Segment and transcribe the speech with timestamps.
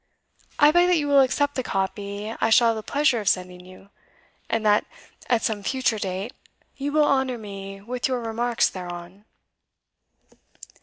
[0.57, 3.59] I beg that you will accept the copy I shall have the pleasure of sending
[3.63, 3.91] you,
[4.49, 4.85] and that,
[5.27, 6.33] at some future date,
[6.75, 9.25] you will honour me with your remarks thereon.